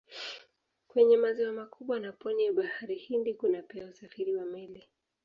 Kwenye 0.87 1.17
maziwa 1.17 1.53
makubwa 1.53 1.99
na 1.99 2.11
pwani 2.11 2.43
ya 2.45 2.53
Bahari 2.53 2.95
Hindi 2.95 3.33
kuna 3.33 3.61
pia 3.61 3.85
usafiri 3.85 4.35
wa 4.35 4.45
meli. 4.45 4.87